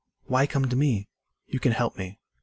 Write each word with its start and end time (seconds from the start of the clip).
"Why 0.25 0.47
come 0.47 0.67
to 0.67 0.75
me?" 0.75 1.09
"You 1.45 1.59
can 1.59 1.73
help 1.73 1.95
me." 1.95 2.17